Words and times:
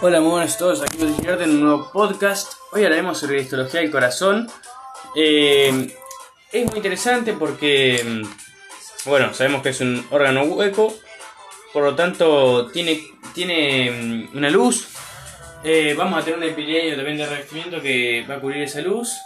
Hola, 0.00 0.20
muy 0.20 0.30
buenas 0.30 0.54
a 0.54 0.58
todos, 0.58 0.80
aquí 0.80 0.96
Luis 0.98 1.16
Girarte 1.16 1.42
en 1.42 1.50
un 1.50 1.60
nuevo 1.60 1.90
podcast. 1.90 2.52
Hoy 2.70 2.84
hablaremos 2.84 3.18
sobre 3.18 3.34
la 3.34 3.42
histología 3.42 3.80
del 3.80 3.90
corazón. 3.90 4.48
Eh, 5.16 5.92
es 6.52 6.66
muy 6.66 6.76
interesante 6.76 7.32
porque, 7.32 8.22
bueno, 9.06 9.34
sabemos 9.34 9.60
que 9.60 9.70
es 9.70 9.80
un 9.80 10.06
órgano 10.10 10.44
hueco, 10.44 10.94
por 11.72 11.82
lo 11.82 11.96
tanto 11.96 12.68
tiene, 12.68 13.00
tiene 13.34 13.90
mm, 13.90 14.36
una 14.36 14.50
luz. 14.50 14.86
Eh, 15.64 15.94
vamos 15.98 16.22
a 16.22 16.24
tener 16.24 16.38
un 16.38 16.44
epitelio 16.44 16.94
también 16.94 17.18
de 17.18 17.26
revestimiento 17.26 17.80
que 17.80 18.24
va 18.30 18.36
a 18.36 18.40
cubrir 18.40 18.62
esa 18.62 18.80
luz. 18.80 19.16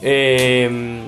Eh, 0.00 1.02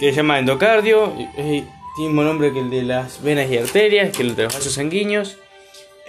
que 0.00 0.08
se 0.08 0.16
llama 0.16 0.38
endocardio. 0.38 1.12
Es 1.36 1.44
el 1.44 1.66
mismo 1.98 2.22
nombre 2.22 2.50
que 2.50 2.60
el 2.60 2.70
de 2.70 2.82
las 2.84 3.22
venas 3.22 3.50
y 3.50 3.58
arterias, 3.58 4.16
que 4.16 4.22
el 4.22 4.34
de 4.34 4.44
los 4.44 4.54
vasos 4.54 4.72
sanguíneos. 4.72 5.36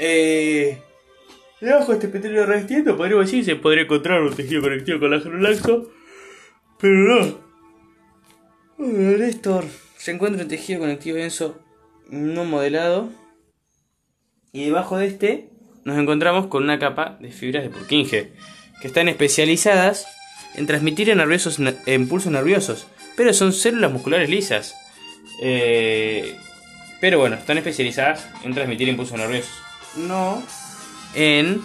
Eh, 0.02 0.82
debajo 1.60 1.88
de 1.92 1.96
este 1.96 2.08
epitelio 2.08 2.46
revestimiento 2.46 2.96
podríamos 2.96 3.26
decir 3.26 3.44
se 3.44 3.58
podría 3.58 3.84
encontrar 3.84 4.22
un 4.22 4.34
tejido 4.34 4.62
conectivo 4.62 4.98
colágeno 4.98 5.36
laxo, 5.36 5.92
pero 6.80 6.96
no. 6.96 7.50
En 8.80 9.22
esto 9.22 9.62
se 9.98 10.12
encuentra 10.12 10.42
un 10.42 10.48
tejido 10.48 10.80
conectivo 10.80 11.18
denso 11.18 11.60
no 12.10 12.46
modelado 12.46 13.10
y 14.54 14.68
debajo 14.68 14.98
de 14.98 15.08
este 15.08 15.50
nos 15.84 15.98
encontramos 15.98 16.48
con 16.48 16.64
una 16.64 16.80
capa 16.80 17.18
de 17.20 17.34
fibras 17.34 17.64
de 17.64 17.70
Purkinje 17.70 18.32
que 18.82 18.88
están 18.88 19.10
especializadas 19.10 20.08
en 20.56 20.66
transmitir 20.66 21.14
nerviosos, 21.14 21.60
impulsos 21.88 22.32
nerviosos, 22.32 22.88
pero 23.18 23.34
son 23.34 23.52
células 23.52 23.92
musculares 23.92 24.30
lisas. 24.30 24.76
Eh, 25.44 26.36
pero 27.02 27.20
bueno, 27.20 27.36
están 27.36 27.58
especializadas 27.58 28.30
en 28.46 28.54
transmitir 28.54 28.88
impulsos 28.88 29.18
nerviosos 29.18 29.69
no 29.96 30.44
en 31.14 31.62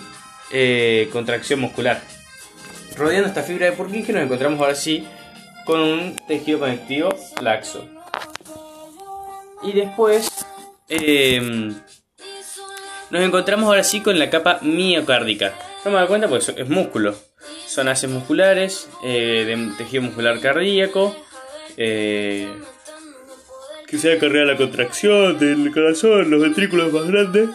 eh, 0.50 1.08
contracción 1.12 1.60
muscular. 1.60 2.02
Rodeando 2.96 3.28
esta 3.28 3.42
fibra 3.42 3.66
de 3.66 3.72
Purkinje 3.72 4.12
nos 4.12 4.22
encontramos 4.22 4.60
ahora 4.60 4.74
sí 4.74 5.06
con 5.64 5.80
un 5.80 6.16
tejido 6.28 6.60
conectivo 6.60 7.14
laxo. 7.40 7.88
Y 9.62 9.72
después 9.72 10.30
em, 10.88 11.74
nos 13.10 13.22
encontramos 13.22 13.66
ahora 13.66 13.82
sí 13.82 14.00
con 14.00 14.18
la 14.18 14.30
capa 14.30 14.58
miocárdica. 14.62 15.54
No 15.84 15.90
me 15.90 15.98
da 15.98 16.06
cuenta 16.06 16.28
porque 16.28 16.54
es 16.56 16.68
músculo. 16.68 17.14
Son 17.66 17.88
haces 17.88 18.08
musculares, 18.08 18.88
eh, 19.02 19.44
de 19.46 19.76
tejido 19.76 20.02
muscular 20.02 20.38
cardíaco, 20.38 21.16
eh, 21.76 22.48
que 23.86 23.98
se 23.98 24.12
acarrea 24.12 24.44
la 24.44 24.56
contracción 24.56 25.38
del 25.38 25.72
corazón, 25.72 26.30
los 26.30 26.42
ventrículos 26.42 26.92
más 26.92 27.06
grandes 27.06 27.48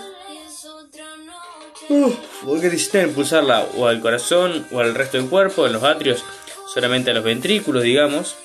porque 2.46 2.68
necesitan 2.68 3.10
impulsarla 3.10 3.68
o 3.76 3.88
al 3.88 4.00
corazón 4.00 4.68
o 4.72 4.80
al 4.80 4.94
resto 4.94 5.18
del 5.18 5.28
cuerpo, 5.28 5.66
en 5.66 5.74
los 5.74 5.84
atrios, 5.84 6.24
solamente 6.72 7.12
a 7.12 7.14
los 7.14 7.24
ventrículos, 7.24 7.84
digamos. 7.84 8.36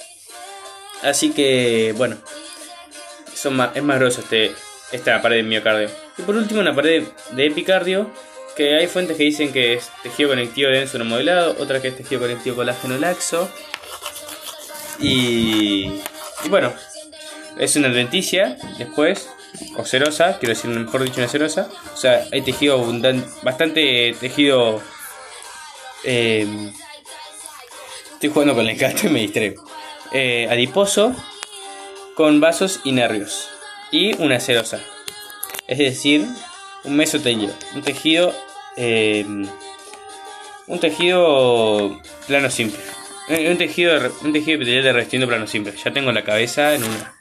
Así 1.02 1.32
que, 1.32 1.94
bueno, 1.96 2.16
es 3.34 3.82
más 3.82 3.98
grueso 3.98 4.22
este, 4.22 4.52
esta 4.92 5.20
pared 5.20 5.36
de 5.36 5.42
miocardio. 5.42 5.90
Y 6.16 6.22
por 6.22 6.36
último, 6.36 6.60
una 6.60 6.74
pared 6.74 7.04
de 7.32 7.46
epicardio, 7.46 8.10
que 8.56 8.76
hay 8.76 8.86
fuentes 8.86 9.16
que 9.16 9.24
dicen 9.24 9.52
que 9.52 9.74
es 9.74 9.90
tejido 10.02 10.30
conectivo 10.30 10.70
denso 10.70 10.98
no 10.98 11.04
modelado, 11.04 11.56
otra 11.58 11.82
que 11.82 11.88
es 11.88 11.96
tejido 11.96 12.22
conectivo 12.22 12.56
colágeno 12.56 12.96
laxo. 12.96 13.50
Y, 14.98 16.00
y 16.44 16.48
bueno, 16.48 16.72
es 17.58 17.76
una 17.76 17.88
adventicia 17.88 18.56
después 18.78 19.28
o 19.76 19.84
cerosa, 19.84 20.38
quiero 20.38 20.54
decir, 20.54 20.70
mejor 20.70 21.04
dicho, 21.04 21.20
una 21.20 21.28
cerosa. 21.28 21.68
O 21.92 21.96
sea, 21.96 22.26
hay 22.32 22.42
tejido 22.42 22.74
abundante, 22.74 23.28
bastante 23.42 24.14
tejido. 24.20 24.82
Eh, 26.04 26.46
estoy 28.14 28.30
jugando 28.30 28.54
con 28.54 28.68
el 28.68 28.76
gato 28.76 29.06
y 29.06 29.10
me 29.10 29.20
distraigo. 29.20 29.64
Eh, 30.12 30.48
adiposo, 30.50 31.14
con 32.14 32.40
vasos 32.40 32.80
y 32.84 32.92
nervios. 32.92 33.48
Y 33.90 34.20
una 34.20 34.40
cerosa. 34.40 34.80
Es 35.66 35.78
decir, 35.78 36.26
un 36.84 36.96
mesotelio. 36.96 37.50
Un 37.74 37.82
tejido. 37.82 38.34
Eh, 38.76 39.24
un 40.66 40.80
tejido 40.80 42.00
plano 42.26 42.50
simple. 42.50 42.80
Un 43.28 43.56
tejido, 43.56 43.98
un 44.22 44.32
tejido 44.32 44.56
epitelial 44.56 44.84
de 44.84 44.92
revestimiento 44.92 45.28
plano 45.28 45.46
simple. 45.46 45.72
Ya 45.82 45.92
tengo 45.92 46.12
la 46.12 46.24
cabeza 46.24 46.74
en 46.74 46.84
una. 46.84 47.13